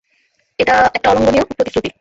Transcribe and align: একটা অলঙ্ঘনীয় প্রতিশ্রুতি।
একটা 0.59 0.75
অলঙ্ঘনীয় 1.05 1.45
প্রতিশ্রুতি। 1.49 1.89